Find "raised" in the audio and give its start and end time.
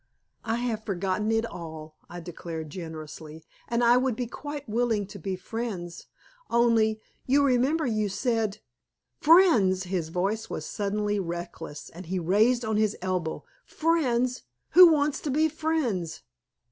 12.17-12.65